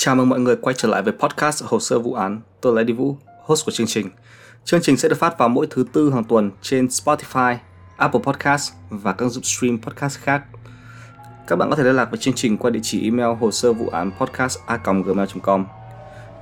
Chào 0.00 0.14
mừng 0.14 0.28
mọi 0.28 0.40
người 0.40 0.56
quay 0.56 0.74
trở 0.78 0.88
lại 0.88 1.02
với 1.02 1.12
podcast 1.12 1.64
Hồ 1.64 1.80
sơ 1.80 1.98
vụ 1.98 2.14
án. 2.14 2.40
Tôi 2.60 2.76
là 2.76 2.82
Đi 2.82 2.92
Vũ, 2.92 3.16
host 3.44 3.66
của 3.66 3.72
chương 3.72 3.86
trình. 3.86 4.10
Chương 4.64 4.80
trình 4.82 4.96
sẽ 4.96 5.08
được 5.08 5.18
phát 5.18 5.38
vào 5.38 5.48
mỗi 5.48 5.66
thứ 5.70 5.84
tư 5.92 6.10
hàng 6.10 6.24
tuần 6.24 6.50
trên 6.62 6.86
Spotify, 6.86 7.56
Apple 7.96 8.20
Podcast 8.24 8.72
và 8.90 9.12
các 9.12 9.28
dụng 9.28 9.44
stream 9.44 9.78
podcast 9.78 10.18
khác. 10.18 10.42
Các 11.46 11.56
bạn 11.56 11.70
có 11.70 11.76
thể 11.76 11.82
liên 11.82 11.96
lạc 11.96 12.10
với 12.10 12.18
chương 12.18 12.34
trình 12.34 12.56
qua 12.56 12.70
địa 12.70 12.80
chỉ 12.82 13.04
email 13.04 13.36
hồ 13.40 13.50
sơ 13.50 13.72
vụ 13.72 13.88
án 13.88 14.10
podcast 14.20 14.58
a.gmail.com. 14.66 15.66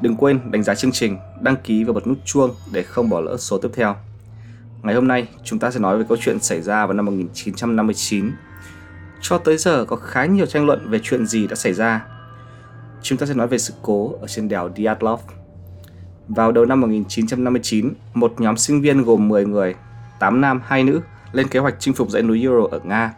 Đừng 0.00 0.16
quên 0.16 0.50
đánh 0.50 0.62
giá 0.62 0.74
chương 0.74 0.92
trình, 0.92 1.18
đăng 1.40 1.56
ký 1.56 1.84
và 1.84 1.92
bật 1.92 2.06
nút 2.06 2.18
chuông 2.24 2.54
để 2.72 2.82
không 2.82 3.08
bỏ 3.10 3.20
lỡ 3.20 3.36
số 3.38 3.58
tiếp 3.58 3.70
theo. 3.74 3.96
Ngày 4.82 4.94
hôm 4.94 5.08
nay, 5.08 5.28
chúng 5.44 5.58
ta 5.58 5.70
sẽ 5.70 5.80
nói 5.80 5.98
về 5.98 6.04
câu 6.08 6.18
chuyện 6.20 6.40
xảy 6.40 6.62
ra 6.62 6.86
vào 6.86 6.94
năm 6.94 7.04
1959. 7.04 8.32
Cho 9.20 9.38
tới 9.38 9.56
giờ 9.56 9.84
có 9.84 9.96
khá 9.96 10.26
nhiều 10.26 10.46
tranh 10.46 10.66
luận 10.66 10.90
về 10.90 10.98
chuyện 11.02 11.26
gì 11.26 11.46
đã 11.46 11.56
xảy 11.56 11.72
ra 11.72 12.06
chúng 13.06 13.18
ta 13.18 13.26
sẽ 13.26 13.34
nói 13.34 13.48
về 13.48 13.58
sự 13.58 13.74
cố 13.82 14.14
ở 14.20 14.26
trên 14.28 14.48
đèo 14.48 14.70
Dyatlov. 14.76 15.20
Vào 16.28 16.52
đầu 16.52 16.64
năm 16.64 16.80
1959, 16.80 17.92
một 18.14 18.34
nhóm 18.38 18.56
sinh 18.56 18.80
viên 18.80 19.02
gồm 19.02 19.28
10 19.28 19.46
người, 19.46 19.74
8 20.18 20.40
nam 20.40 20.60
2 20.64 20.84
nữ 20.84 21.00
lên 21.32 21.48
kế 21.48 21.58
hoạch 21.58 21.74
chinh 21.78 21.94
phục 21.94 22.10
dãy 22.10 22.22
núi 22.22 22.46
Ural 22.48 22.74
ở 22.74 22.80
Nga, 22.84 23.14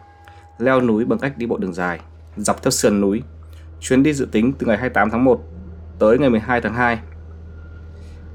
leo 0.57 0.81
núi 0.81 1.05
bằng 1.05 1.19
cách 1.19 1.37
đi 1.37 1.45
bộ 1.45 1.57
đường 1.57 1.73
dài, 1.73 1.99
dọc 2.37 2.63
theo 2.63 2.71
sườn 2.71 3.01
núi. 3.01 3.21
Chuyến 3.79 4.03
đi 4.03 4.13
dự 4.13 4.25
tính 4.31 4.53
từ 4.59 4.67
ngày 4.67 4.77
28 4.77 5.09
tháng 5.09 5.23
1 5.23 5.43
tới 5.99 6.19
ngày 6.19 6.29
12 6.29 6.61
tháng 6.61 6.73
2. 6.73 6.99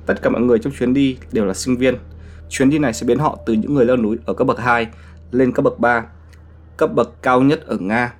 Tất 0.06 0.22
cả 0.22 0.30
mọi 0.30 0.42
người 0.42 0.58
trong 0.58 0.72
chuyến 0.72 0.94
đi 0.94 1.18
đều 1.32 1.44
là 1.44 1.54
sinh 1.54 1.76
viên. 1.76 1.94
Chuyến 2.48 2.70
đi 2.70 2.78
này 2.78 2.92
sẽ 2.92 3.06
biến 3.06 3.18
họ 3.18 3.38
từ 3.46 3.52
những 3.52 3.74
người 3.74 3.84
leo 3.84 3.96
núi 3.96 4.18
ở 4.26 4.34
cấp 4.34 4.46
bậc 4.46 4.58
2 4.58 4.86
lên 5.30 5.52
cấp 5.52 5.64
bậc 5.64 5.78
3, 5.78 6.04
cấp 6.76 6.90
bậc 6.94 7.22
cao 7.22 7.40
nhất 7.42 7.60
ở 7.66 7.76
Nga 7.80 8.12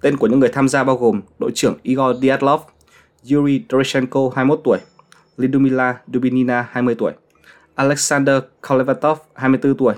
Tên 0.00 0.16
của 0.16 0.26
những 0.26 0.40
người 0.40 0.48
tham 0.48 0.68
gia 0.68 0.84
bao 0.84 0.96
gồm 0.96 1.20
đội 1.38 1.50
trưởng 1.54 1.74
Igor 1.82 2.16
Dyatlov, 2.22 2.60
Yuri 3.32 3.64
Doroshenko 3.70 4.30
21 4.34 4.60
tuổi, 4.64 4.78
Lidumila 5.36 5.94
Dubinina 6.12 6.68
20 6.70 6.94
tuổi, 6.94 7.12
Alexander 7.74 8.38
Kolevatov 8.68 9.18
24 9.34 9.74
tuổi, 9.74 9.94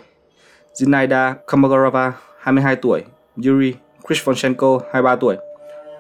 Zinaida 0.75 1.35
Komogorova 1.47 2.13
22 2.41 2.77
tuổi, 2.77 3.03
Yuri 3.47 3.75
Krishvonchenko 4.03 4.81
23 4.93 5.17
tuổi, 5.17 5.37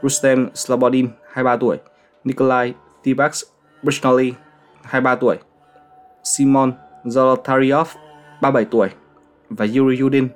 Rustem 0.03 0.48
Slobodin 0.55 1.09
23 1.33 1.56
tuổi, 1.56 1.77
Nikolai 2.25 2.75
Tibax 3.03 3.43
Brishnoly 3.83 4.33
23 4.83 5.15
tuổi, 5.15 5.37
Simon 6.25 6.73
Zolotaryov 7.05 7.84
37 8.41 8.65
tuổi 8.65 8.89
và 9.51 9.67
Yuri 9.78 10.01
Yudin, 10.01 10.28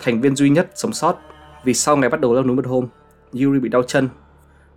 thành 0.00 0.20
viên 0.20 0.36
duy 0.36 0.50
nhất 0.50 0.70
sống 0.74 0.92
sót 0.92 1.18
vì 1.64 1.74
sau 1.74 1.96
ngày 1.96 2.10
bắt 2.10 2.20
đầu 2.20 2.34
leo 2.34 2.44
núi 2.44 2.56
một 2.56 2.66
hôm. 2.66 2.88
Yuri 3.32 3.60
bị 3.60 3.68
đau 3.68 3.82
chân 3.82 4.08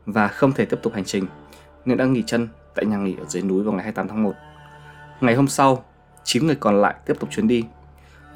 và 0.05 0.27
không 0.27 0.51
thể 0.51 0.65
tiếp 0.65 0.79
tục 0.83 0.93
hành 0.93 1.03
trình 1.03 1.25
nên 1.85 1.97
đã 1.97 2.05
nghỉ 2.05 2.23
chân 2.27 2.47
tại 2.75 2.85
nhà 2.85 2.97
nghỉ 2.97 3.15
ở 3.19 3.25
dưới 3.25 3.43
núi 3.43 3.63
vào 3.63 3.73
ngày 3.73 3.83
28 3.83 4.07
tháng 4.07 4.23
1. 4.23 4.33
Ngày 5.21 5.35
hôm 5.35 5.47
sau, 5.47 5.85
9 6.23 6.47
người 6.47 6.55
còn 6.55 6.81
lại 6.81 6.95
tiếp 7.05 7.13
tục 7.19 7.29
chuyến 7.31 7.47
đi. 7.47 7.63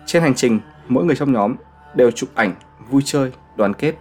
Trên 0.06 0.22
hành 0.22 0.36
trình, 0.36 0.60
mỗi 0.88 1.06
người 1.06 1.16
trong 1.16 1.32
nhóm 1.32 1.56
đều 1.96 2.12
chụp 2.12 2.30
ảnh, 2.36 2.56
vui 2.90 3.02
chơi, 3.06 3.32
đoàn 3.58 3.74
kết 3.74 3.96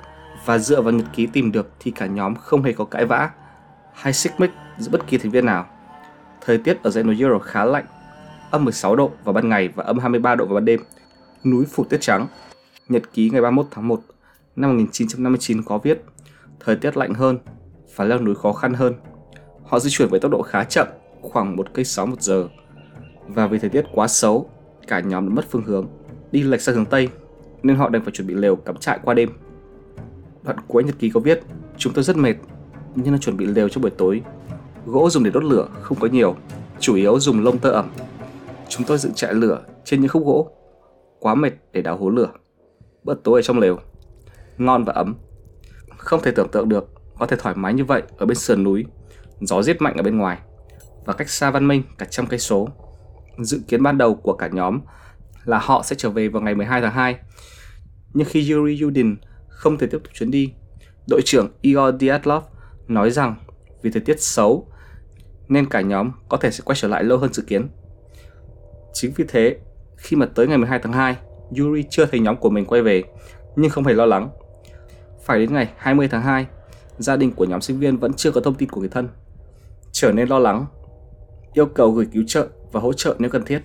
và 0.44 0.58
dựa 0.58 0.82
vào 0.82 0.92
nhật 0.92 1.06
ký 1.12 1.26
tìm 1.26 1.52
được 1.52 1.70
thì 1.80 1.90
cả 1.90 2.06
nhóm 2.06 2.34
không 2.34 2.62
hề 2.62 2.72
có 2.72 2.84
cãi 2.84 3.06
vã 3.06 3.30
hay 3.92 4.12
xích 4.12 4.32
mích 4.38 4.50
giữa 4.78 4.90
bất 4.90 5.06
kỳ 5.06 5.18
thành 5.18 5.30
viên 5.30 5.46
nào. 5.46 5.66
Thời 6.40 6.58
tiết 6.58 6.82
ở 6.82 6.90
dãy 6.90 7.04
núi 7.04 7.16
Euro 7.20 7.38
khá 7.38 7.64
lạnh, 7.64 7.84
âm 8.50 8.64
16 8.64 8.96
độ 8.96 9.10
vào 9.24 9.32
ban 9.32 9.48
ngày 9.48 9.68
và 9.74 9.84
âm 9.84 9.98
23 9.98 10.34
độ 10.34 10.46
vào 10.46 10.54
ban 10.54 10.64
đêm. 10.64 10.80
Núi 11.44 11.64
phủ 11.64 11.84
tuyết 11.84 12.00
trắng. 12.00 12.26
Nhật 12.88 13.02
ký 13.12 13.30
ngày 13.30 13.42
31 13.42 13.66
tháng 13.70 13.88
1 13.88 14.00
năm 14.60 14.70
1959 14.70 15.62
có 15.62 15.78
viết 15.78 16.02
thời 16.60 16.76
tiết 16.76 16.96
lạnh 16.96 17.14
hơn 17.14 17.38
phải 17.94 18.08
leo 18.08 18.20
núi 18.20 18.34
khó 18.34 18.52
khăn 18.52 18.74
hơn. 18.74 18.94
Họ 19.64 19.78
di 19.78 19.90
chuyển 19.90 20.08
với 20.08 20.20
tốc 20.20 20.32
độ 20.32 20.42
khá 20.42 20.64
chậm, 20.64 20.88
khoảng 21.22 21.56
một 21.56 21.66
cây 21.74 21.84
sáu 21.84 22.06
một 22.06 22.22
giờ. 22.22 22.48
Và 23.28 23.46
vì 23.46 23.58
thời 23.58 23.70
tiết 23.70 23.84
quá 23.94 24.08
xấu, 24.08 24.50
cả 24.86 25.00
nhóm 25.00 25.28
đã 25.28 25.34
mất 25.34 25.44
phương 25.50 25.64
hướng, 25.64 25.86
đi 26.32 26.42
lệch 26.42 26.60
sang 26.60 26.74
hướng 26.74 26.84
Tây, 26.84 27.08
nên 27.62 27.76
họ 27.76 27.88
đành 27.88 28.02
phải 28.04 28.12
chuẩn 28.12 28.26
bị 28.26 28.34
lều 28.34 28.56
cắm 28.56 28.76
trại 28.76 28.98
qua 29.04 29.14
đêm. 29.14 29.30
Đoạn 30.42 30.56
cuối 30.68 30.84
nhật 30.84 30.94
ký 30.98 31.10
có 31.10 31.20
viết, 31.20 31.42
chúng 31.76 31.92
tôi 31.92 32.04
rất 32.04 32.16
mệt, 32.16 32.34
nhưng 32.94 33.12
đã 33.12 33.18
chuẩn 33.18 33.36
bị 33.36 33.46
lều 33.46 33.68
cho 33.68 33.80
buổi 33.80 33.90
tối. 33.90 34.22
Gỗ 34.86 35.10
dùng 35.10 35.24
để 35.24 35.30
đốt 35.30 35.44
lửa 35.44 35.68
không 35.80 35.98
có 36.00 36.08
nhiều, 36.08 36.36
chủ 36.80 36.94
yếu 36.94 37.20
dùng 37.20 37.44
lông 37.44 37.58
tơ 37.58 37.70
ẩm. 37.70 37.90
Chúng 38.68 38.86
tôi 38.86 38.98
dựng 38.98 39.14
trại 39.14 39.34
lửa 39.34 39.62
trên 39.84 40.00
những 40.00 40.08
khúc 40.08 40.24
gỗ, 40.24 40.50
quá 41.18 41.34
mệt 41.34 41.52
để 41.72 41.82
đào 41.82 41.96
hố 41.96 42.10
lửa. 42.10 42.30
Bữa 43.04 43.14
tối 43.14 43.38
ở 43.38 43.42
trong 43.42 43.58
lều, 43.58 43.78
ngon 44.58 44.84
và 44.84 44.92
ấm. 44.92 45.16
Không 45.96 46.22
thể 46.22 46.30
tưởng 46.30 46.48
tượng 46.48 46.68
được 46.68 46.90
có 47.18 47.26
thể 47.26 47.36
thoải 47.40 47.54
mái 47.54 47.74
như 47.74 47.84
vậy 47.84 48.02
ở 48.18 48.26
bên 48.26 48.36
sườn 48.36 48.64
núi, 48.64 48.84
gió 49.40 49.62
giết 49.62 49.80
mạnh 49.82 49.96
ở 49.96 50.02
bên 50.02 50.18
ngoài 50.18 50.38
và 51.04 51.12
cách 51.12 51.30
xa 51.30 51.50
văn 51.50 51.68
minh 51.68 51.82
cả 51.98 52.06
trăm 52.10 52.26
cây 52.26 52.38
số. 52.38 52.68
Dự 53.38 53.60
kiến 53.68 53.82
ban 53.82 53.98
đầu 53.98 54.14
của 54.14 54.32
cả 54.32 54.48
nhóm 54.52 54.80
là 55.44 55.58
họ 55.58 55.82
sẽ 55.82 55.96
trở 55.98 56.10
về 56.10 56.28
vào 56.28 56.42
ngày 56.42 56.54
12 56.54 56.80
tháng 56.80 56.92
2. 56.92 57.16
Nhưng 58.14 58.26
khi 58.30 58.52
Yuri 58.52 58.82
Yudin 58.82 59.16
không 59.48 59.78
thể 59.78 59.86
tiếp 59.86 59.98
tục 60.04 60.12
chuyến 60.14 60.30
đi, 60.30 60.52
đội 61.08 61.20
trưởng 61.24 61.48
Igor 61.60 61.94
Dyatlov 62.00 62.44
nói 62.88 63.10
rằng 63.10 63.34
vì 63.82 63.90
thời 63.90 64.02
tiết 64.02 64.20
xấu 64.20 64.68
nên 65.48 65.66
cả 65.66 65.80
nhóm 65.80 66.10
có 66.28 66.36
thể 66.36 66.50
sẽ 66.50 66.62
quay 66.64 66.76
trở 66.80 66.88
lại 66.88 67.04
lâu 67.04 67.18
hơn 67.18 67.32
dự 67.32 67.42
kiến. 67.42 67.68
Chính 68.92 69.12
vì 69.16 69.24
thế, 69.28 69.56
khi 69.96 70.16
mà 70.16 70.26
tới 70.26 70.46
ngày 70.46 70.58
12 70.58 70.78
tháng 70.78 70.92
2, 70.92 71.16
Yuri 71.58 71.84
chưa 71.90 72.06
thấy 72.06 72.20
nhóm 72.20 72.36
của 72.36 72.50
mình 72.50 72.64
quay 72.64 72.82
về 72.82 73.02
nhưng 73.56 73.70
không 73.70 73.84
hề 73.84 73.94
lo 73.94 74.06
lắng 74.06 74.30
phải 75.28 75.38
đến 75.38 75.52
ngày 75.52 75.72
20 75.76 76.08
tháng 76.08 76.22
2, 76.22 76.46
gia 76.98 77.16
đình 77.16 77.32
của 77.32 77.44
nhóm 77.44 77.60
sinh 77.60 77.78
viên 77.78 77.96
vẫn 77.96 78.12
chưa 78.12 78.30
có 78.30 78.40
thông 78.40 78.54
tin 78.54 78.68
của 78.68 78.80
người 78.80 78.88
thân. 78.88 79.08
Trở 79.92 80.12
nên 80.12 80.28
lo 80.28 80.38
lắng, 80.38 80.66
yêu 81.52 81.66
cầu 81.66 81.90
gửi 81.90 82.06
cứu 82.12 82.24
trợ 82.26 82.48
và 82.72 82.80
hỗ 82.80 82.92
trợ 82.92 83.16
nếu 83.18 83.30
cần 83.30 83.44
thiết. 83.44 83.62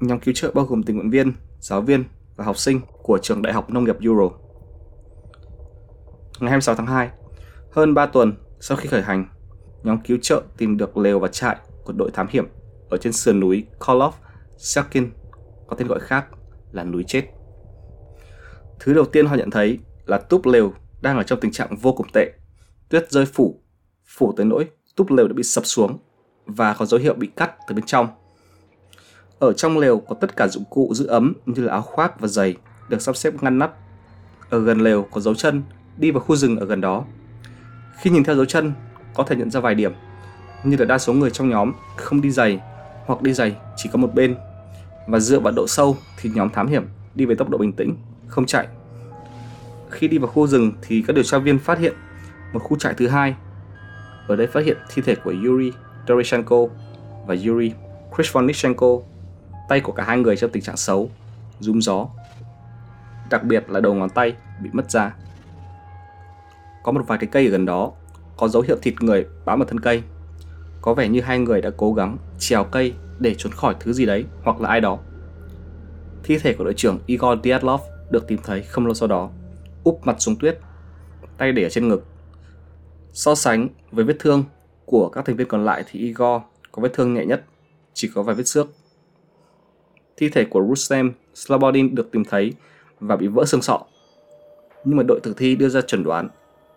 Nhóm 0.00 0.20
cứu 0.20 0.34
trợ 0.34 0.50
bao 0.54 0.64
gồm 0.64 0.82
tình 0.82 0.96
nguyện 0.96 1.10
viên, 1.10 1.32
giáo 1.60 1.80
viên 1.80 2.04
và 2.36 2.44
học 2.44 2.58
sinh 2.58 2.80
của 3.02 3.18
trường 3.22 3.42
Đại 3.42 3.52
học 3.52 3.70
Nông 3.70 3.84
nghiệp 3.84 3.96
Euro. 4.00 4.28
Ngày 6.40 6.50
26 6.50 6.74
tháng 6.74 6.86
2, 6.86 7.10
hơn 7.72 7.94
3 7.94 8.06
tuần 8.06 8.34
sau 8.60 8.76
khi 8.76 8.88
khởi 8.88 9.02
hành, 9.02 9.26
nhóm 9.82 9.98
cứu 10.04 10.18
trợ 10.22 10.42
tìm 10.56 10.76
được 10.76 10.96
lều 10.96 11.18
và 11.18 11.28
trại 11.28 11.56
của 11.84 11.92
đội 11.92 12.10
thám 12.10 12.26
hiểm 12.30 12.46
ở 12.90 12.96
trên 12.96 13.12
sườn 13.12 13.40
núi 13.40 13.66
Kolov 13.78 14.14
Sakin, 14.56 15.10
có 15.66 15.76
tên 15.76 15.88
gọi 15.88 16.00
khác 16.00 16.26
là 16.72 16.84
núi 16.84 17.04
chết. 17.06 17.24
Thứ 18.78 18.94
đầu 18.94 19.04
tiên 19.04 19.26
họ 19.26 19.36
nhận 19.36 19.50
thấy 19.50 19.78
là 20.10 20.18
túp 20.18 20.46
lều 20.46 20.72
đang 21.00 21.16
ở 21.16 21.22
trong 21.22 21.40
tình 21.40 21.52
trạng 21.52 21.76
vô 21.76 21.92
cùng 21.92 22.06
tệ. 22.12 22.32
Tuyết 22.88 23.10
rơi 23.10 23.26
phủ, 23.26 23.60
phủ 24.06 24.32
tới 24.36 24.46
nỗi 24.46 24.68
túp 24.96 25.10
lều 25.10 25.28
đã 25.28 25.34
bị 25.34 25.42
sập 25.42 25.66
xuống 25.66 25.98
và 26.46 26.74
có 26.74 26.86
dấu 26.86 27.00
hiệu 27.00 27.14
bị 27.14 27.26
cắt 27.36 27.52
từ 27.68 27.74
bên 27.74 27.84
trong. 27.86 28.08
Ở 29.38 29.52
trong 29.52 29.78
lều 29.78 30.00
có 30.00 30.14
tất 30.14 30.36
cả 30.36 30.48
dụng 30.48 30.64
cụ 30.70 30.94
giữ 30.94 31.06
ấm 31.06 31.34
như 31.46 31.62
là 31.62 31.72
áo 31.72 31.82
khoác 31.82 32.20
và 32.20 32.28
giày 32.28 32.56
được 32.88 33.02
sắp 33.02 33.16
xếp 33.16 33.42
ngăn 33.42 33.58
nắp. 33.58 33.76
Ở 34.50 34.60
gần 34.60 34.80
lều 34.80 35.02
có 35.02 35.20
dấu 35.20 35.34
chân 35.34 35.62
đi 35.96 36.10
vào 36.10 36.20
khu 36.20 36.36
rừng 36.36 36.56
ở 36.56 36.66
gần 36.66 36.80
đó. 36.80 37.04
Khi 38.00 38.10
nhìn 38.10 38.24
theo 38.24 38.36
dấu 38.36 38.44
chân, 38.44 38.72
có 39.14 39.24
thể 39.24 39.36
nhận 39.36 39.50
ra 39.50 39.60
vài 39.60 39.74
điểm, 39.74 39.92
như 40.64 40.76
là 40.76 40.84
đa 40.84 40.98
số 40.98 41.12
người 41.12 41.30
trong 41.30 41.50
nhóm 41.50 41.72
không 41.96 42.20
đi 42.20 42.30
giày 42.30 42.60
hoặc 43.06 43.22
đi 43.22 43.32
giày 43.32 43.56
chỉ 43.76 43.90
có 43.92 43.98
một 43.98 44.14
bên. 44.14 44.36
Và 45.06 45.18
dựa 45.18 45.40
vào 45.40 45.52
độ 45.52 45.66
sâu 45.66 45.96
thì 46.20 46.30
nhóm 46.34 46.50
thám 46.50 46.66
hiểm 46.66 46.88
đi 47.14 47.24
với 47.24 47.36
tốc 47.36 47.48
độ 47.48 47.58
bình 47.58 47.72
tĩnh, 47.72 47.96
không 48.26 48.46
chạy 48.46 48.66
khi 49.90 50.08
đi 50.08 50.18
vào 50.18 50.28
khu 50.28 50.46
rừng 50.46 50.72
thì 50.82 51.04
các 51.06 51.12
điều 51.12 51.24
tra 51.24 51.38
viên 51.38 51.58
phát 51.58 51.78
hiện 51.78 51.92
một 52.52 52.58
khu 52.58 52.76
trại 52.76 52.94
thứ 52.94 53.08
hai. 53.08 53.34
Ở 54.28 54.36
đây 54.36 54.46
phát 54.46 54.64
hiện 54.64 54.76
thi 54.94 55.02
thể 55.02 55.14
của 55.14 55.34
Yuri 55.46 55.72
Doroshenko 56.08 56.66
và 57.26 57.36
Yuri 57.46 57.72
Krishvonichenko. 58.16 58.86
Tay 59.68 59.80
của 59.80 59.92
cả 59.92 60.04
hai 60.04 60.18
người 60.18 60.36
trong 60.36 60.50
tình 60.50 60.62
trạng 60.62 60.76
xấu, 60.76 61.10
rúm 61.60 61.78
gió. 61.78 62.06
Đặc 63.30 63.44
biệt 63.44 63.70
là 63.70 63.80
đầu 63.80 63.94
ngón 63.94 64.10
tay 64.10 64.34
bị 64.62 64.70
mất 64.72 64.90
ra. 64.90 65.14
Có 66.82 66.92
một 66.92 67.02
vài 67.06 67.18
cái 67.18 67.28
cây 67.32 67.46
ở 67.46 67.50
gần 67.50 67.66
đó, 67.66 67.92
có 68.36 68.48
dấu 68.48 68.62
hiệu 68.62 68.76
thịt 68.82 68.94
người 69.02 69.26
bám 69.44 69.58
vào 69.58 69.66
thân 69.66 69.80
cây. 69.80 70.02
Có 70.80 70.94
vẻ 70.94 71.08
như 71.08 71.20
hai 71.20 71.38
người 71.38 71.60
đã 71.60 71.70
cố 71.76 71.92
gắng 71.92 72.16
trèo 72.38 72.64
cây 72.64 72.94
để 73.18 73.34
trốn 73.38 73.52
khỏi 73.52 73.74
thứ 73.80 73.92
gì 73.92 74.06
đấy 74.06 74.24
hoặc 74.42 74.60
là 74.60 74.68
ai 74.68 74.80
đó. 74.80 74.98
Thi 76.22 76.38
thể 76.38 76.52
của 76.52 76.64
đội 76.64 76.74
trưởng 76.74 76.98
Igor 77.06 77.38
Dyatlov 77.44 77.80
được 78.10 78.28
tìm 78.28 78.38
thấy 78.44 78.62
không 78.62 78.86
lâu 78.86 78.94
sau 78.94 79.08
đó 79.08 79.30
úp 79.84 80.06
mặt 80.06 80.16
xuống 80.18 80.36
tuyết, 80.36 80.58
tay 81.38 81.52
để 81.52 81.62
ở 81.62 81.68
trên 81.68 81.88
ngực. 81.88 82.04
So 83.12 83.34
sánh 83.34 83.68
với 83.92 84.04
vết 84.04 84.16
thương 84.18 84.44
của 84.84 85.08
các 85.08 85.24
thành 85.24 85.36
viên 85.36 85.48
còn 85.48 85.64
lại 85.64 85.84
thì 85.90 86.00
Igor 86.00 86.42
có 86.72 86.82
vết 86.82 86.92
thương 86.92 87.14
nhẹ 87.14 87.24
nhất, 87.24 87.44
chỉ 87.94 88.10
có 88.14 88.22
vài 88.22 88.34
vết 88.34 88.48
xước. 88.48 88.66
Thi 90.16 90.28
thể 90.28 90.44
của 90.44 90.66
Rustem 90.68 91.12
Slobodin 91.34 91.94
được 91.94 92.10
tìm 92.12 92.24
thấy 92.24 92.52
và 93.00 93.16
bị 93.16 93.26
vỡ 93.26 93.44
xương 93.44 93.62
sọ. 93.62 93.82
Nhưng 94.84 94.96
mà 94.96 95.02
đội 95.02 95.20
tử 95.22 95.34
thi 95.36 95.56
đưa 95.56 95.68
ra 95.68 95.80
chẩn 95.80 96.04
đoán 96.04 96.28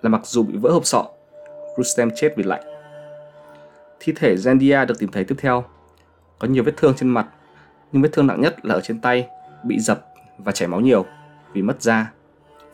là 0.01 0.09
mặc 0.09 0.21
dù 0.25 0.43
bị 0.43 0.57
vỡ 0.57 0.69
hộp 0.69 0.85
sọ, 0.85 1.07
Rustem 1.77 2.09
chết 2.15 2.33
vì 2.37 2.43
lạnh. 2.43 2.63
Thi 3.99 4.13
thể 4.15 4.35
Zendia 4.35 4.85
được 4.85 4.99
tìm 4.99 5.11
thấy 5.11 5.23
tiếp 5.23 5.35
theo, 5.37 5.63
có 6.39 6.47
nhiều 6.47 6.63
vết 6.63 6.73
thương 6.77 6.93
trên 6.97 7.09
mặt, 7.09 7.27
nhưng 7.91 8.01
vết 8.01 8.09
thương 8.11 8.27
nặng 8.27 8.41
nhất 8.41 8.65
là 8.65 8.75
ở 8.75 8.81
trên 8.81 8.99
tay, 8.99 9.27
bị 9.63 9.79
dập 9.79 10.05
và 10.37 10.51
chảy 10.51 10.67
máu 10.67 10.79
nhiều 10.79 11.05
vì 11.53 11.61
mất 11.61 11.81
da 11.81 12.11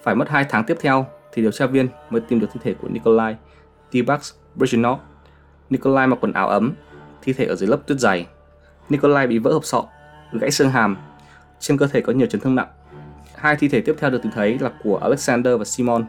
phải 0.04 0.16
mất 0.16 0.30
2 0.30 0.46
tháng 0.50 0.64
tiếp 0.64 0.78
theo 0.82 1.06
thì 1.32 1.42
điều 1.42 1.52
tra 1.52 1.66
viên 1.66 1.88
mới 2.10 2.22
tìm 2.22 2.40
được 2.40 2.48
thi 2.54 2.60
thể 2.64 2.74
của 2.74 2.88
Nikolai 2.88 3.36
Tibax 3.92 4.34
Brezhnev. 4.56 4.98
Nikolai 5.70 6.08
mặc 6.08 6.18
quần 6.22 6.34
áo 6.34 6.50
ấm, 6.50 6.74
thi 7.22 7.34
thể 7.34 7.46
ở 7.46 7.56
dưới 7.56 7.70
lớp 7.70 7.78
tuyết 7.88 8.00
dày. 8.00 8.28
Nikolai 8.90 9.28
bị 9.28 9.38
vỡ 9.38 9.54
hộp 9.54 9.66
sọ, 9.66 9.86
gãy 10.32 10.52
xương 10.52 10.70
hàm, 10.70 10.98
trên 11.60 11.78
cơ 11.78 11.88
thể 11.88 12.02
có 12.02 12.14
nhiều 12.14 12.28
chấn 12.28 12.42
thương 12.42 12.56
nặng. 12.56 12.68
Hai 13.36 13.56
thi 13.56 13.68
thể 13.68 13.82
tiếp 13.82 13.96
theo 14.00 14.10
được 14.10 14.22
tìm 14.24 14.32
thấy 14.32 14.60
là 14.60 14.72
của 14.84 14.98
Alexander 14.98 15.60
và 15.60 15.66
Simon. 15.66 16.06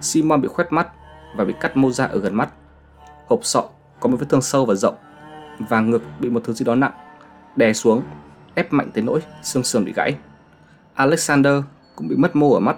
Simon 0.00 0.40
bị 0.40 0.48
khoét 0.48 0.72
mắt 0.72 0.88
và 1.36 1.44
bị 1.44 1.54
cắt 1.60 1.76
mô 1.76 1.90
da 1.90 2.06
ở 2.06 2.18
gần 2.18 2.34
mắt. 2.34 2.48
Hộp 3.26 3.40
sọ 3.42 3.64
có 4.00 4.08
một 4.08 4.16
vết 4.20 4.26
thương 4.28 4.42
sâu 4.42 4.66
và 4.66 4.74
rộng 4.74 4.94
và 5.58 5.80
ngực 5.80 6.02
bị 6.20 6.30
một 6.30 6.40
thứ 6.44 6.52
gì 6.52 6.64
đó 6.64 6.74
nặng 6.74 6.92
đè 7.56 7.72
xuống, 7.72 8.02
ép 8.54 8.72
mạnh 8.72 8.90
tới 8.94 9.04
nỗi 9.04 9.20
xương 9.42 9.62
sườn 9.62 9.84
bị 9.84 9.92
gãy. 9.92 10.16
Alexander 10.94 11.62
cũng 11.96 12.08
bị 12.08 12.16
mất 12.16 12.36
mô 12.36 12.54
ở 12.54 12.60
mắt, 12.60 12.76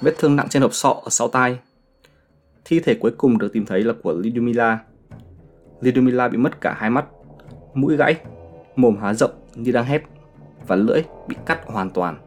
vết 0.00 0.14
thương 0.18 0.36
nặng 0.36 0.48
trên 0.48 0.62
hộp 0.62 0.74
sọ 0.74 1.00
ở 1.04 1.10
sau 1.10 1.28
tai. 1.28 1.58
Thi 2.64 2.80
thể 2.80 2.94
cuối 2.94 3.12
cùng 3.16 3.38
được 3.38 3.52
tìm 3.52 3.66
thấy 3.66 3.82
là 3.82 3.94
của 4.02 4.12
Lyudmila. 4.12 4.78
Lyudmila 5.80 6.28
bị 6.28 6.38
mất 6.38 6.60
cả 6.60 6.74
hai 6.78 6.90
mắt, 6.90 7.04
mũi 7.74 7.96
gãy, 7.96 8.16
mồm 8.76 8.96
há 8.96 9.14
rộng 9.14 9.30
như 9.54 9.72
đang 9.72 9.84
hét 9.84 10.02
và 10.66 10.76
lưỡi 10.76 11.02
bị 11.28 11.36
cắt 11.46 11.60
hoàn 11.66 11.90
toàn. 11.90 12.18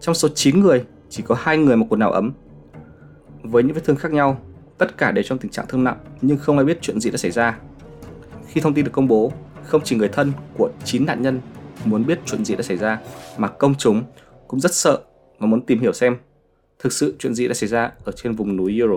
Trong 0.00 0.14
số 0.14 0.28
9 0.34 0.60
người, 0.60 0.84
chỉ 1.08 1.22
có 1.22 1.34
hai 1.38 1.58
người 1.58 1.76
mặc 1.76 1.86
quần 1.88 2.00
áo 2.00 2.10
ấm. 2.10 2.32
Với 3.42 3.62
những 3.62 3.74
vết 3.74 3.84
thương 3.84 3.96
khác 3.96 4.12
nhau, 4.12 4.38
tất 4.78 4.98
cả 4.98 5.12
đều 5.12 5.22
trong 5.22 5.38
tình 5.38 5.50
trạng 5.50 5.66
thương 5.68 5.84
nặng 5.84 5.98
nhưng 6.20 6.38
không 6.38 6.58
ai 6.58 6.64
biết 6.64 6.78
chuyện 6.80 7.00
gì 7.00 7.10
đã 7.10 7.16
xảy 7.16 7.30
ra. 7.30 7.58
Khi 8.46 8.60
thông 8.60 8.74
tin 8.74 8.84
được 8.84 8.92
công 8.92 9.08
bố, 9.08 9.32
không 9.64 9.80
chỉ 9.84 9.96
người 9.96 10.08
thân 10.08 10.32
của 10.58 10.70
9 10.84 11.06
nạn 11.06 11.22
nhân 11.22 11.40
muốn 11.84 12.06
biết 12.06 12.18
chuyện 12.26 12.44
gì 12.44 12.56
đã 12.56 12.62
xảy 12.62 12.76
ra 12.76 13.00
mà 13.36 13.48
công 13.48 13.74
chúng 13.74 14.02
cũng 14.48 14.60
rất 14.60 14.74
sợ 14.74 14.98
và 15.38 15.46
muốn 15.46 15.66
tìm 15.66 15.80
hiểu 15.80 15.92
xem 15.92 16.16
thực 16.82 16.92
sự 16.92 17.14
chuyện 17.18 17.34
gì 17.34 17.48
đã 17.48 17.54
xảy 17.54 17.68
ra 17.68 17.92
ở 18.04 18.12
trên 18.12 18.32
vùng 18.32 18.56
núi 18.56 18.76
Euro. 18.76 18.96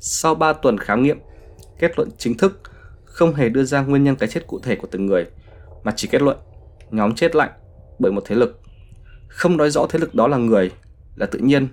Sau 0.00 0.34
3 0.34 0.52
tuần 0.52 0.78
khám 0.78 1.02
nghiệm, 1.02 1.18
kết 1.78 1.98
luận 1.98 2.08
chính 2.18 2.36
thức 2.36 2.60
không 3.04 3.34
hề 3.34 3.48
đưa 3.48 3.64
ra 3.64 3.82
nguyên 3.82 4.04
nhân 4.04 4.16
cái 4.16 4.28
chết 4.28 4.46
cụ 4.46 4.58
thể 4.62 4.76
của 4.76 4.88
từng 4.90 5.06
người, 5.06 5.26
mà 5.82 5.92
chỉ 5.96 6.08
kết 6.08 6.22
luận 6.22 6.36
nhóm 6.90 7.14
chết 7.14 7.36
lạnh 7.36 7.50
bởi 7.98 8.12
một 8.12 8.22
thế 8.26 8.34
lực. 8.36 8.60
Không 9.28 9.56
nói 9.56 9.70
rõ 9.70 9.86
thế 9.90 9.98
lực 9.98 10.14
đó 10.14 10.28
là 10.28 10.36
người, 10.36 10.70
là 11.16 11.26
tự 11.26 11.38
nhiên 11.38 11.68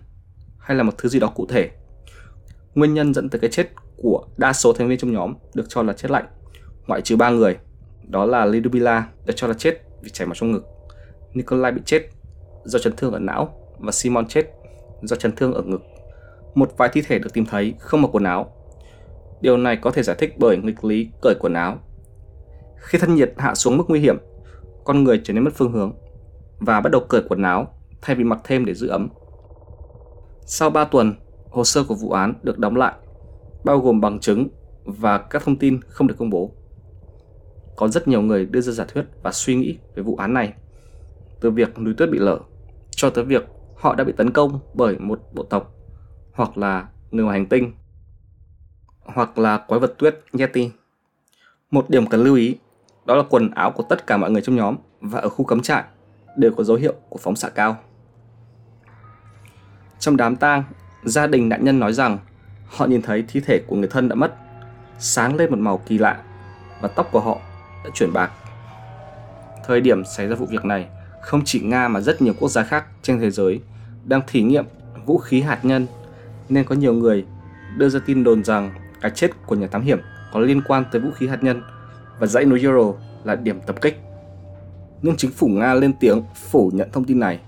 hay 0.59 0.77
là 0.77 0.83
một 0.83 0.93
thứ 0.97 1.09
gì 1.09 1.19
đó 1.19 1.31
cụ 1.35 1.45
thể. 1.49 1.69
Nguyên 2.75 2.93
nhân 2.93 3.13
dẫn 3.13 3.29
tới 3.29 3.39
cái 3.39 3.49
chết 3.49 3.69
của 3.97 4.25
đa 4.37 4.53
số 4.53 4.73
thành 4.73 4.87
viên 4.87 4.97
trong 4.97 5.13
nhóm 5.13 5.33
được 5.53 5.65
cho 5.69 5.83
là 5.83 5.93
chết 5.93 6.11
lạnh, 6.11 6.25
ngoại 6.87 7.01
trừ 7.01 7.15
ba 7.15 7.29
người. 7.29 7.57
Đó 8.07 8.25
là 8.25 8.45
Lidubila 8.45 9.07
được 9.25 9.33
cho 9.35 9.47
là 9.47 9.53
chết 9.53 9.81
vì 10.03 10.09
chảy 10.09 10.27
máu 10.27 10.35
trong 10.35 10.51
ngực, 10.51 10.65
Nikolai 11.33 11.71
bị 11.71 11.81
chết 11.85 12.09
do 12.63 12.79
chấn 12.79 12.95
thương 12.95 13.13
ở 13.13 13.19
não 13.19 13.64
và 13.79 13.91
Simon 13.91 14.27
chết 14.27 14.45
do 15.01 15.15
chấn 15.15 15.35
thương 15.35 15.53
ở 15.53 15.61
ngực. 15.61 15.81
Một 16.55 16.71
vài 16.77 16.89
thi 16.93 17.01
thể 17.01 17.19
được 17.19 17.33
tìm 17.33 17.45
thấy 17.45 17.73
không 17.79 18.01
mặc 18.01 18.07
quần 18.11 18.23
áo. 18.23 18.51
Điều 19.41 19.57
này 19.57 19.77
có 19.81 19.91
thể 19.91 20.03
giải 20.03 20.15
thích 20.19 20.33
bởi 20.37 20.57
nghịch 20.57 20.83
lý 20.85 21.09
cởi 21.21 21.35
quần 21.39 21.53
áo. 21.53 21.77
Khi 22.77 22.97
thân 22.97 23.15
nhiệt 23.15 23.33
hạ 23.37 23.55
xuống 23.55 23.77
mức 23.77 23.83
nguy 23.87 23.99
hiểm, 23.99 24.17
con 24.83 25.03
người 25.03 25.21
trở 25.23 25.33
nên 25.33 25.43
mất 25.43 25.51
phương 25.53 25.71
hướng 25.71 25.93
và 26.59 26.81
bắt 26.81 26.89
đầu 26.91 27.01
cởi 27.09 27.21
quần 27.29 27.41
áo 27.41 27.73
thay 28.01 28.15
vì 28.15 28.23
mặc 28.23 28.39
thêm 28.43 28.65
để 28.65 28.73
giữ 28.73 28.87
ấm. 28.87 29.09
Sau 30.45 30.69
3 30.69 30.85
tuần, 30.85 31.13
hồ 31.49 31.63
sơ 31.63 31.83
của 31.83 31.95
vụ 31.95 32.11
án 32.11 32.33
được 32.43 32.59
đóng 32.59 32.75
lại, 32.75 32.93
bao 33.63 33.79
gồm 33.79 34.01
bằng 34.01 34.19
chứng 34.19 34.47
và 34.83 35.17
các 35.17 35.43
thông 35.45 35.55
tin 35.55 35.79
không 35.81 36.07
được 36.07 36.15
công 36.17 36.29
bố. 36.29 36.51
Có 37.75 37.87
rất 37.87 38.07
nhiều 38.07 38.21
người 38.21 38.45
đưa 38.45 38.61
ra 38.61 38.71
giả 38.71 38.85
thuyết 38.93 39.05
và 39.23 39.31
suy 39.31 39.55
nghĩ 39.55 39.77
về 39.95 40.03
vụ 40.03 40.15
án 40.15 40.33
này, 40.33 40.53
từ 41.41 41.51
việc 41.51 41.79
núi 41.79 41.93
tuyết 41.97 42.09
bị 42.09 42.19
lở 42.19 42.39
cho 42.91 43.09
tới 43.09 43.23
việc 43.23 43.43
họ 43.85 43.95
đã 43.95 44.03
bị 44.03 44.13
tấn 44.17 44.31
công 44.31 44.59
bởi 44.73 44.97
một 44.99 45.21
bộ 45.33 45.43
tộc 45.43 45.71
hoặc 46.33 46.57
là 46.57 46.87
người 47.11 47.25
ngoài 47.25 47.39
hành 47.39 47.45
tinh 47.45 47.73
hoặc 49.05 49.37
là 49.37 49.57
quái 49.57 49.79
vật 49.79 49.93
tuyết 49.97 50.19
Yeti. 50.39 50.71
Một 51.71 51.89
điểm 51.89 52.07
cần 52.07 52.23
lưu 52.23 52.35
ý 52.35 52.57
đó 53.05 53.15
là 53.15 53.23
quần 53.29 53.51
áo 53.51 53.71
của 53.71 53.83
tất 53.89 54.07
cả 54.07 54.17
mọi 54.17 54.31
người 54.31 54.41
trong 54.41 54.55
nhóm 54.55 54.75
và 55.01 55.19
ở 55.19 55.29
khu 55.29 55.45
cấm 55.45 55.61
trại 55.61 55.83
đều 56.37 56.51
có 56.57 56.63
dấu 56.63 56.77
hiệu 56.77 56.93
của 57.09 57.17
phóng 57.17 57.35
xạ 57.35 57.49
cao. 57.49 57.77
Trong 59.99 60.17
đám 60.17 60.35
tang, 60.35 60.63
gia 61.03 61.27
đình 61.27 61.49
nạn 61.49 61.63
nhân 61.63 61.79
nói 61.79 61.93
rằng 61.93 62.17
họ 62.67 62.85
nhìn 62.85 63.01
thấy 63.01 63.23
thi 63.27 63.39
thể 63.39 63.61
của 63.67 63.75
người 63.75 63.89
thân 63.89 64.09
đã 64.09 64.15
mất, 64.15 64.35
sáng 64.99 65.35
lên 65.35 65.51
một 65.51 65.59
màu 65.59 65.77
kỳ 65.77 65.97
lạ 65.97 66.23
và 66.81 66.87
tóc 66.87 67.09
của 67.11 67.19
họ 67.19 67.37
đã 67.83 67.89
chuyển 67.93 68.13
bạc. 68.13 68.31
Thời 69.65 69.81
điểm 69.81 70.05
xảy 70.05 70.27
ra 70.27 70.35
vụ 70.35 70.45
việc 70.45 70.65
này, 70.65 70.89
không 71.21 71.41
chỉ 71.45 71.59
Nga 71.59 71.87
mà 71.87 72.01
rất 72.01 72.21
nhiều 72.21 72.33
quốc 72.39 72.49
gia 72.49 72.63
khác 72.63 72.85
trên 73.01 73.19
thế 73.19 73.31
giới 73.31 73.61
đang 74.05 74.21
thí 74.27 74.41
nghiệm 74.41 74.65
vũ 75.05 75.17
khí 75.17 75.41
hạt 75.41 75.65
nhân 75.65 75.87
nên 76.49 76.65
có 76.65 76.75
nhiều 76.75 76.93
người 76.93 77.25
đưa 77.77 77.89
ra 77.89 77.99
tin 78.05 78.23
đồn 78.23 78.43
rằng 78.43 78.71
cái 79.01 79.11
chết 79.15 79.31
của 79.45 79.55
nhà 79.55 79.67
thám 79.67 79.81
hiểm 79.81 79.99
có 80.33 80.39
liên 80.39 80.61
quan 80.67 80.85
tới 80.91 81.01
vũ 81.01 81.11
khí 81.11 81.27
hạt 81.27 81.43
nhân 81.43 81.61
và 82.19 82.27
dãy 82.27 82.45
núi 82.45 82.59
Ural 82.59 83.01
là 83.23 83.35
điểm 83.35 83.59
tập 83.67 83.75
kích. 83.81 83.99
Nhưng 85.01 85.15
chính 85.15 85.31
phủ 85.31 85.47
Nga 85.47 85.73
lên 85.73 85.93
tiếng 85.99 86.23
phủ 86.49 86.71
nhận 86.73 86.89
thông 86.91 87.03
tin 87.03 87.19
này. 87.19 87.39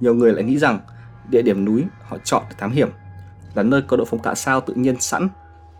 Nhiều 0.00 0.14
người 0.14 0.32
lại 0.32 0.44
nghĩ 0.44 0.58
rằng 0.58 0.80
địa 1.30 1.42
điểm 1.42 1.64
núi 1.64 1.84
họ 2.02 2.18
chọn 2.24 2.42
để 2.50 2.56
thám 2.58 2.70
hiểm 2.70 2.88
là 3.54 3.62
nơi 3.62 3.82
có 3.82 3.96
độ 3.96 4.04
phóng 4.04 4.22
xạ 4.24 4.34
sao 4.34 4.60
tự 4.60 4.74
nhiên 4.74 5.00
sẵn, 5.00 5.28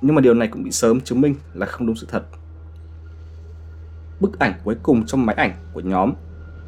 nhưng 0.00 0.14
mà 0.14 0.20
điều 0.20 0.34
này 0.34 0.48
cũng 0.48 0.62
bị 0.62 0.70
sớm 0.70 1.00
chứng 1.00 1.20
minh 1.20 1.34
là 1.54 1.66
không 1.66 1.86
đúng 1.86 1.96
sự 1.96 2.06
thật. 2.10 2.22
Bức 4.20 4.38
ảnh 4.38 4.52
cuối 4.64 4.76
cùng 4.82 5.06
trong 5.06 5.26
máy 5.26 5.36
ảnh 5.36 5.52
của 5.72 5.80
nhóm 5.80 6.12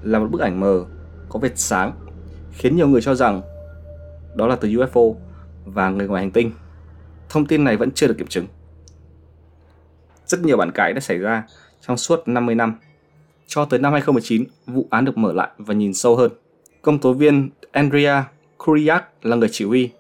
là 0.03 0.19
một 0.19 0.29
bức 0.31 0.41
ảnh 0.41 0.61
mờ 0.61 0.85
có 1.29 1.39
vệt 1.39 1.59
sáng, 1.59 1.93
khiến 2.53 2.77
nhiều 2.77 2.89
người 2.89 3.01
cho 3.01 3.15
rằng 3.15 3.43
đó 4.35 4.47
là 4.47 4.57
từ 4.57 4.69
UFO 4.69 5.15
và 5.65 5.91
người 5.91 6.09
ngoài 6.09 6.23
hành 6.23 6.31
tinh. 6.31 6.53
Thông 7.29 7.47
tin 7.47 7.65
này 7.65 7.77
vẫn 7.77 7.91
chưa 7.91 8.07
được 8.07 8.15
kiểm 8.19 8.27
chứng. 8.27 8.47
Rất 10.27 10.41
nhiều 10.41 10.57
bản 10.57 10.71
cãi 10.71 10.93
đã 10.93 11.01
xảy 11.01 11.19
ra 11.19 11.43
trong 11.81 11.97
suốt 11.97 12.29
50 12.29 12.55
năm. 12.55 12.75
Cho 13.47 13.65
tới 13.65 13.81
năm 13.81 13.93
2019, 13.93 14.45
vụ 14.67 14.87
án 14.91 15.05
được 15.05 15.19
mở 15.19 15.33
lại 15.33 15.49
và 15.59 15.75
nhìn 15.75 15.95
sâu 15.95 16.17
hơn. 16.17 16.31
Công 16.83 16.99
tố 16.99 17.13
viên 17.13 17.51
Andrea 17.73 18.25
Kuriak 18.59 19.05
là 19.23 19.37
người 19.37 19.49
chỉ 19.53 19.65
huy. 19.65 19.91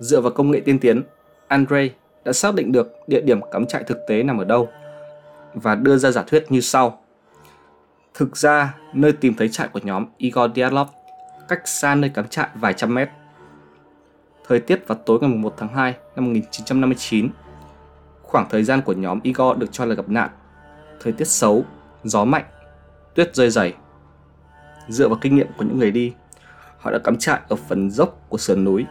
Dựa 0.00 0.20
vào 0.20 0.32
công 0.32 0.50
nghệ 0.50 0.60
tiên 0.60 0.78
tiến, 0.78 1.02
Andre 1.48 1.88
đã 2.24 2.32
xác 2.32 2.54
định 2.54 2.72
được 2.72 2.92
địa 3.06 3.20
điểm 3.20 3.40
cắm 3.52 3.66
trại 3.66 3.84
thực 3.84 3.98
tế 4.08 4.22
nằm 4.22 4.38
ở 4.38 4.44
đâu 4.44 4.68
và 5.54 5.74
đưa 5.74 5.96
ra 5.96 6.10
giả 6.10 6.22
thuyết 6.26 6.44
như 6.48 6.60
sau. 6.60 7.00
Thực 8.14 8.36
ra, 8.36 8.74
nơi 8.94 9.12
tìm 9.12 9.34
thấy 9.34 9.48
trại 9.48 9.68
của 9.68 9.80
nhóm 9.82 10.06
Igor 10.16 10.50
Diatlov 10.54 10.88
cách 11.48 11.68
xa 11.68 11.94
nơi 11.94 12.10
cắm 12.10 12.28
trại 12.28 12.48
vài 12.54 12.72
trăm 12.72 12.94
mét. 12.94 13.10
Thời 14.48 14.60
tiết 14.60 14.88
vào 14.88 14.98
tối 15.06 15.18
ngày 15.20 15.30
1 15.30 15.54
tháng 15.56 15.68
2 15.68 15.94
năm 16.16 16.24
1959, 16.24 17.28
khoảng 18.22 18.46
thời 18.50 18.64
gian 18.64 18.82
của 18.82 18.92
nhóm 18.92 19.20
Igor 19.22 19.58
được 19.58 19.66
cho 19.72 19.84
là 19.84 19.94
gặp 19.94 20.08
nạn. 20.08 20.30
Thời 21.00 21.12
tiết 21.12 21.28
xấu, 21.28 21.64
gió 22.04 22.24
mạnh, 22.24 22.44
tuyết 23.14 23.34
rơi 23.34 23.50
dày. 23.50 23.74
Dựa 24.88 25.08
vào 25.08 25.18
kinh 25.20 25.36
nghiệm 25.36 25.46
của 25.56 25.64
những 25.64 25.78
người 25.78 25.90
đi, 25.90 26.12
họ 26.78 26.90
đã 26.90 26.98
cắm 26.98 27.16
trại 27.18 27.40
ở 27.48 27.56
phần 27.56 27.90
dốc 27.90 28.18
của 28.28 28.38
sườn 28.38 28.64
núi. 28.64 28.86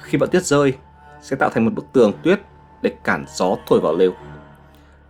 Khi 0.00 0.18
bão 0.18 0.26
tuyết 0.26 0.44
rơi, 0.44 0.74
sẽ 1.20 1.36
tạo 1.36 1.50
thành 1.50 1.64
một 1.64 1.70
bức 1.74 1.84
tường 1.92 2.12
tuyết 2.22 2.40
để 2.82 2.92
cản 3.04 3.24
gió 3.28 3.56
thổi 3.66 3.80
vào 3.80 3.96
lều. 3.96 4.12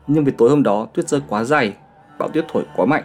Nhưng 0.07 0.25
vì 0.25 0.33
tối 0.39 0.51
hôm 0.51 0.63
đó 0.63 0.87
tuyết 0.95 1.09
rơi 1.09 1.21
quá 1.29 1.45
dày, 1.45 1.77
bão 2.19 2.29
tuyết 2.29 2.45
thổi 2.49 2.65
quá 2.77 2.87
mạnh, 2.87 3.05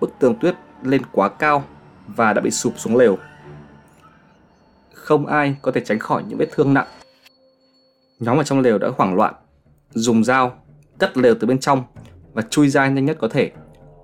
bức 0.00 0.10
tường 0.18 0.34
tuyết 0.40 0.54
lên 0.82 1.02
quá 1.12 1.28
cao 1.28 1.64
và 2.06 2.32
đã 2.32 2.40
bị 2.40 2.50
sụp 2.50 2.72
xuống 2.76 2.96
lều. 2.96 3.18
Không 4.92 5.26
ai 5.26 5.56
có 5.62 5.72
thể 5.72 5.80
tránh 5.84 5.98
khỏi 5.98 6.22
những 6.28 6.38
vết 6.38 6.48
thương 6.52 6.74
nặng. 6.74 6.86
Nhóm 8.18 8.38
ở 8.38 8.42
trong 8.42 8.60
lều 8.60 8.78
đã 8.78 8.88
hoảng 8.96 9.14
loạn, 9.14 9.34
dùng 9.90 10.24
dao 10.24 10.58
cắt 10.98 11.16
lều 11.16 11.34
từ 11.40 11.46
bên 11.46 11.58
trong 11.58 11.82
và 12.32 12.42
chui 12.42 12.68
ra 12.68 12.88
nhanh 12.88 13.04
nhất 13.04 13.16
có 13.20 13.28
thể. 13.28 13.50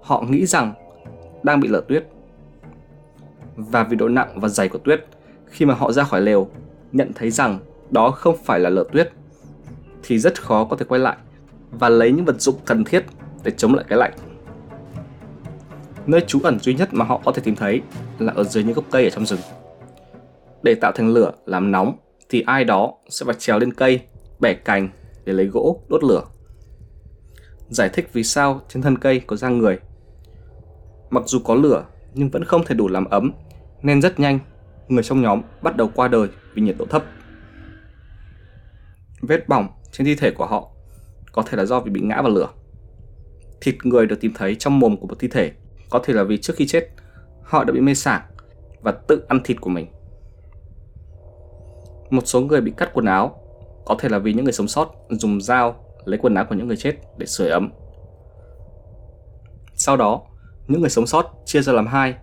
Họ 0.03 0.23
nghĩ 0.29 0.47
rằng 0.47 0.73
đang 1.43 1.61
bị 1.61 1.69
lở 1.69 1.83
tuyết. 1.89 2.09
Và 3.57 3.85
vì 3.85 3.97
độ 3.97 4.09
nặng 4.09 4.41
và 4.41 4.49
dày 4.49 4.69
của 4.69 4.79
tuyết, 4.79 5.07
khi 5.47 5.67
mà 5.67 5.75
họ 5.75 5.93
ra 5.93 6.05
khỏi 6.05 6.21
lều, 6.21 6.51
nhận 6.93 7.13
thấy 7.15 7.31
rằng 7.31 7.59
đó 7.91 8.11
không 8.11 8.37
phải 8.45 8.61
là 8.61 8.71
lở 8.71 8.85
tuyết, 8.93 9.13
thì 10.03 10.19
rất 10.19 10.43
khó 10.43 10.65
có 10.65 10.77
thể 10.77 10.85
quay 10.89 11.01
lại 11.01 11.17
và 11.71 11.89
lấy 11.89 12.13
những 12.13 12.25
vật 12.25 12.41
dụng 12.41 12.57
cần 12.65 12.85
thiết 12.85 13.05
để 13.45 13.51
chống 13.51 13.75
lại 13.75 13.85
cái 13.89 13.99
lạnh. 13.99 14.13
Nơi 16.11 16.25
trú 16.27 16.41
ẩn 16.43 16.59
duy 16.59 16.75
nhất 16.75 16.95
mà 16.95 17.05
họ 17.05 17.21
có 17.25 17.33
thể 17.33 17.43
tìm 17.45 17.57
thấy 17.57 17.83
là 18.19 18.33
ở 18.37 18.45
dưới 18.45 18.65
những 18.65 18.75
gốc 18.75 18.85
cây 18.91 19.05
ở 19.05 19.11
trong 19.11 19.27
rừng. 19.27 19.41
Để 20.63 20.75
tạo 20.75 20.93
thành 20.93 21.09
lửa 21.09 21.33
làm 21.47 21.73
nóng 21.73 21.97
thì 22.29 22.41
ai 22.41 22.65
đó 22.65 22.95
sẽ 23.09 23.27
phải 23.27 23.35
trèo 23.39 23.59
lên 23.59 23.75
cây, 23.75 24.01
bẻ 24.41 24.55
cành 24.55 24.89
để 25.25 25.33
lấy 25.33 25.47
gỗ 25.47 25.83
đốt 25.89 26.05
lửa. 26.05 26.23
Giải 27.69 27.91
thích 27.93 28.09
vì 28.13 28.25
sao 28.25 28.61
trên 28.69 28.83
thân 28.83 28.99
cây 28.99 29.21
có 29.21 29.37
răng 29.37 29.59
người. 29.59 29.79
Mặc 31.11 31.23
dù 31.27 31.39
có 31.45 31.55
lửa 31.55 31.85
nhưng 32.15 32.31
vẫn 32.31 32.45
không 32.45 32.65
thể 32.65 32.75
đủ 32.75 32.89
làm 32.89 33.05
ấm 33.05 33.33
nên 33.83 34.03
rất 34.03 34.21
nhanh 34.21 34.39
người 34.89 35.03
trong 35.03 35.23
nhóm 35.23 35.43
bắt 35.63 35.77
đầu 35.77 35.91
qua 35.95 36.09
đời 36.09 36.29
vì 36.55 36.63
nhiệt 36.63 36.77
độ 36.79 36.85
thấp. 36.85 37.05
Vết 39.21 39.49
bỏng 39.49 39.69
trên 39.93 40.05
thi 40.05 40.15
thể 40.15 40.31
của 40.31 40.47
họ 40.47 40.71
có 41.33 41.43
thể 41.43 41.57
là 41.57 41.65
do 41.65 41.81
vì 41.81 41.91
bị 41.91 42.01
ngã 42.01 42.23
vào 42.23 42.33
lửa. 42.33 42.49
Thịt 43.61 43.77
người 43.85 44.07
được 44.07 44.21
tìm 44.21 44.33
thấy 44.35 44.55
trong 44.55 44.79
mồm 44.79 44.97
của 44.97 45.07
một 45.07 45.17
thi 45.19 45.29
thể 45.29 45.53
có 45.91 46.01
thể 46.05 46.15
là 46.15 46.25
vì 46.25 46.39
trước 46.39 46.55
khi 46.57 46.67
chết 46.67 46.89
họ 47.43 47.65
đã 47.65 47.73
bị 47.73 47.81
mê 47.81 47.95
sảng 47.95 48.23
và 48.83 48.93
tự 48.93 49.25
ăn 49.29 49.41
thịt 49.45 49.61
của 49.61 49.71
mình. 49.71 49.87
Một 52.11 52.23
số 52.25 52.41
người 52.41 52.61
bị 52.61 52.73
cắt 52.77 52.91
quần 52.95 53.07
áo 53.07 53.37
có 53.85 53.97
thể 53.99 54.09
là 54.09 54.19
vì 54.19 54.33
những 54.33 54.45
người 54.45 54.53
sống 54.53 54.69
sót 54.69 54.95
dùng 55.11 55.41
dao 55.41 55.85
lấy 56.05 56.19
quần 56.19 56.35
áo 56.35 56.47
của 56.49 56.55
những 56.55 56.69
người 56.69 56.77
chết 56.77 56.95
để 57.19 57.27
sưởi 57.27 57.49
ấm. 57.49 57.71
Sau 59.75 59.97
đó, 59.97 60.23
những 60.69 60.81
người 60.81 60.91
sống 60.91 61.07
sót 61.07 61.33
chia 61.45 61.63
ra 61.63 61.73
làm 61.73 61.87
hai, 61.87 62.15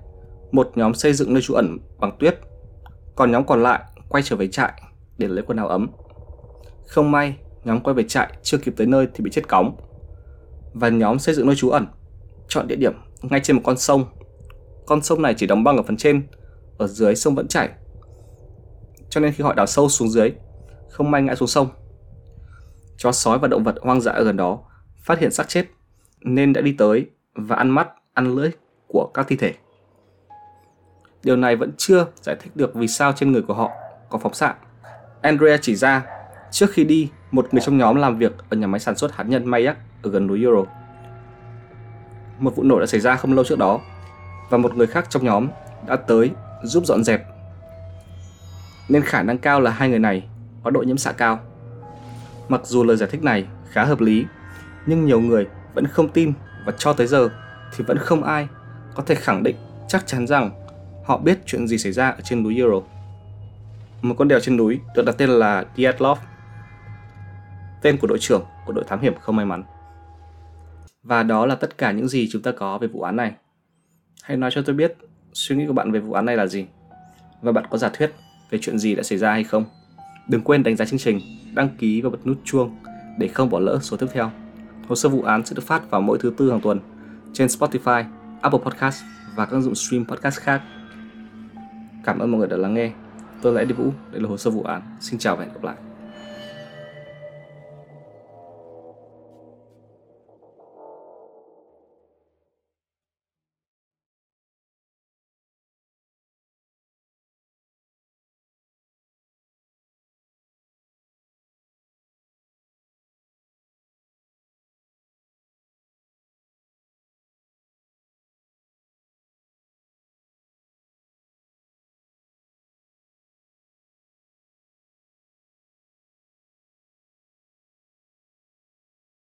một 0.51 0.71
nhóm 0.75 0.93
xây 0.93 1.13
dựng 1.13 1.33
nơi 1.33 1.41
trú 1.41 1.53
ẩn 1.53 1.77
bằng 1.99 2.17
tuyết, 2.19 2.39
còn 3.15 3.31
nhóm 3.31 3.45
còn 3.45 3.63
lại 3.63 3.83
quay 4.09 4.23
trở 4.23 4.35
về 4.35 4.47
trại 4.47 4.81
để 5.17 5.27
lấy 5.27 5.43
quần 5.47 5.57
áo 5.57 5.67
ấm. 5.67 5.89
Không 6.87 7.11
may, 7.11 7.35
nhóm 7.63 7.79
quay 7.79 7.93
về 7.93 8.03
trại 8.03 8.33
chưa 8.43 8.57
kịp 8.57 8.73
tới 8.77 8.87
nơi 8.87 9.07
thì 9.13 9.23
bị 9.23 9.31
chết 9.31 9.47
cóng. 9.47 9.77
Và 10.73 10.89
nhóm 10.89 11.19
xây 11.19 11.35
dựng 11.35 11.45
nơi 11.45 11.55
trú 11.55 11.69
ẩn 11.69 11.87
chọn 12.47 12.67
địa 12.67 12.75
điểm 12.75 12.93
ngay 13.21 13.39
trên 13.43 13.55
một 13.55 13.61
con 13.65 13.77
sông. 13.77 14.05
Con 14.85 15.01
sông 15.01 15.21
này 15.21 15.33
chỉ 15.37 15.47
đóng 15.47 15.63
băng 15.63 15.77
ở 15.77 15.83
phần 15.83 15.97
trên, 15.97 16.27
ở 16.77 16.87
dưới 16.87 17.15
sông 17.15 17.35
vẫn 17.35 17.47
chảy. 17.47 17.69
Cho 19.09 19.21
nên 19.21 19.33
khi 19.33 19.43
họ 19.43 19.53
đào 19.53 19.65
sâu 19.65 19.89
xuống 19.89 20.09
dưới, 20.09 20.31
không 20.89 21.11
may 21.11 21.21
ngã 21.21 21.35
xuống 21.35 21.47
sông. 21.47 21.67
Chó 22.97 23.11
sói 23.11 23.39
và 23.39 23.47
động 23.47 23.63
vật 23.63 23.75
hoang 23.81 24.01
dã 24.01 24.11
ở 24.11 24.23
gần 24.23 24.37
đó 24.37 24.59
phát 25.03 25.19
hiện 25.19 25.31
xác 25.31 25.47
chết 25.47 25.65
nên 26.21 26.53
đã 26.53 26.61
đi 26.61 26.75
tới 26.77 27.05
và 27.35 27.55
ăn 27.55 27.69
mắt, 27.69 27.89
ăn 28.13 28.35
lưỡi 28.35 28.49
của 28.87 29.11
các 29.13 29.25
thi 29.27 29.35
thể. 29.35 29.53
Điều 31.23 31.35
này 31.35 31.55
vẫn 31.55 31.71
chưa 31.77 32.07
giải 32.21 32.35
thích 32.39 32.51
được 32.55 32.75
vì 32.75 32.87
sao 32.87 33.13
trên 33.13 33.31
người 33.31 33.41
của 33.41 33.53
họ 33.53 33.71
có 34.09 34.17
phóng 34.17 34.33
xạ. 34.33 34.55
Andrea 35.21 35.57
chỉ 35.61 35.75
ra, 35.75 36.05
trước 36.51 36.71
khi 36.71 36.83
đi, 36.83 37.09
một 37.31 37.47
người 37.51 37.61
trong 37.61 37.77
nhóm 37.77 37.95
làm 37.95 38.17
việc 38.17 38.33
ở 38.49 38.57
nhà 38.57 38.67
máy 38.67 38.79
sản 38.79 38.95
xuất 38.95 39.11
hạt 39.11 39.23
nhân 39.23 39.45
Mayak 39.45 39.77
ở 40.03 40.09
gần 40.09 40.27
núi 40.27 40.41
Euro. 40.41 40.63
Một 42.39 42.55
vụ 42.55 42.63
nổ 42.63 42.79
đã 42.79 42.85
xảy 42.85 42.99
ra 42.99 43.15
không 43.15 43.33
lâu 43.33 43.45
trước 43.45 43.57
đó 43.59 43.79
và 44.49 44.57
một 44.57 44.75
người 44.75 44.87
khác 44.87 45.05
trong 45.09 45.25
nhóm 45.25 45.47
đã 45.87 45.95
tới 45.95 46.31
giúp 46.63 46.85
dọn 46.85 47.03
dẹp. 47.03 47.23
Nên 48.89 49.01
khả 49.01 49.23
năng 49.23 49.37
cao 49.37 49.61
là 49.61 49.71
hai 49.71 49.89
người 49.89 49.99
này 49.99 50.23
có 50.63 50.69
độ 50.69 50.81
nhiễm 50.81 50.97
xạ 50.97 51.11
cao. 51.11 51.39
Mặc 52.49 52.61
dù 52.63 52.83
lời 52.83 52.97
giải 52.97 53.09
thích 53.11 53.23
này 53.23 53.45
khá 53.71 53.83
hợp 53.83 54.01
lý, 54.01 54.25
nhưng 54.85 55.05
nhiều 55.05 55.19
người 55.19 55.47
vẫn 55.73 55.87
không 55.87 56.09
tin 56.09 56.33
và 56.65 56.73
cho 56.77 56.93
tới 56.93 57.07
giờ 57.07 57.29
thì 57.75 57.83
vẫn 57.83 57.97
không 57.97 58.23
ai 58.23 58.47
có 58.95 59.03
thể 59.03 59.15
khẳng 59.15 59.43
định 59.43 59.55
chắc 59.87 60.07
chắn 60.07 60.27
rằng 60.27 60.51
họ 61.05 61.17
biết 61.17 61.39
chuyện 61.45 61.67
gì 61.67 61.77
xảy 61.77 61.91
ra 61.91 62.09
ở 62.09 62.21
trên 62.23 62.43
núi 62.43 62.55
Euro. 62.55 62.79
Một 64.01 64.15
con 64.17 64.27
đèo 64.27 64.39
trên 64.39 64.57
núi 64.57 64.79
được 64.95 65.05
đặt 65.05 65.15
tên 65.17 65.29
là 65.29 65.65
Dyatlov, 65.77 66.19
tên 67.81 67.97
của 67.97 68.07
đội 68.07 68.19
trưởng 68.19 68.45
của 68.65 68.73
đội 68.73 68.85
thám 68.87 69.01
hiểm 69.01 69.13
không 69.21 69.35
may 69.35 69.45
mắn. 69.45 69.63
Và 71.03 71.23
đó 71.23 71.45
là 71.45 71.55
tất 71.55 71.77
cả 71.77 71.91
những 71.91 72.07
gì 72.07 72.29
chúng 72.31 72.41
ta 72.41 72.51
có 72.51 72.77
về 72.77 72.87
vụ 72.87 73.01
án 73.01 73.15
này. 73.15 73.33
Hãy 74.23 74.37
nói 74.37 74.51
cho 74.53 74.61
tôi 74.61 74.75
biết 74.75 74.95
suy 75.33 75.55
nghĩ 75.55 75.67
của 75.67 75.73
bạn 75.73 75.91
về 75.91 75.99
vụ 75.99 76.13
án 76.13 76.25
này 76.25 76.37
là 76.37 76.47
gì 76.47 76.65
và 77.41 77.51
bạn 77.51 77.65
có 77.69 77.77
giả 77.77 77.89
thuyết 77.89 78.11
về 78.49 78.59
chuyện 78.61 78.79
gì 78.79 78.95
đã 78.95 79.03
xảy 79.03 79.17
ra 79.17 79.31
hay 79.31 79.43
không. 79.43 79.65
Đừng 80.27 80.41
quên 80.41 80.63
đánh 80.63 80.75
giá 80.75 80.85
chương 80.85 80.99
trình, 80.99 81.19
đăng 81.53 81.69
ký 81.77 82.01
và 82.01 82.09
bật 82.09 82.27
nút 82.27 82.37
chuông 82.43 82.77
để 83.19 83.27
không 83.27 83.49
bỏ 83.49 83.59
lỡ 83.59 83.79
số 83.81 83.97
tiếp 83.97 84.07
theo. 84.13 84.31
Hồ 84.87 84.95
sơ 84.95 85.09
vụ 85.09 85.21
án 85.21 85.45
sẽ 85.45 85.55
được 85.55 85.63
phát 85.63 85.89
vào 85.89 86.01
mỗi 86.01 86.17
thứ 86.21 86.33
tư 86.37 86.51
hàng 86.51 86.61
tuần 86.61 86.79
trên 87.33 87.47
Spotify, 87.47 88.03
Apple 88.41 88.59
Podcast 88.59 89.03
và 89.35 89.45
các 89.45 89.51
ứng 89.51 89.61
dụng 89.61 89.75
stream 89.75 90.05
podcast 90.05 90.39
khác. 90.39 90.61
Cảm 92.03 92.19
ơn 92.19 92.31
mọi 92.31 92.39
người 92.39 92.47
đã 92.47 92.57
lắng 92.57 92.73
nghe. 92.73 92.91
Tôi 93.41 93.53
là 93.53 93.59
Eddie 93.59 93.75
Vũ, 93.75 93.91
đây 94.11 94.21
là 94.21 94.29
hồ 94.29 94.37
sơ 94.37 94.51
vụ 94.51 94.63
án. 94.63 94.81
Xin 94.99 95.19
chào 95.19 95.35
và 95.35 95.43
hẹn 95.43 95.53
gặp 95.53 95.63
lại. 95.63 95.75